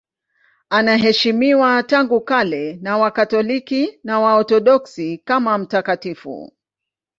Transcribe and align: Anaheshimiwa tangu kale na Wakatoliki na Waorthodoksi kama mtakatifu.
Anaheshimiwa 0.69 1.83
tangu 1.83 2.21
kale 2.21 2.73
na 2.81 2.97
Wakatoliki 2.97 3.99
na 4.03 4.19
Waorthodoksi 4.19 5.17
kama 5.17 5.57
mtakatifu. 5.57 6.53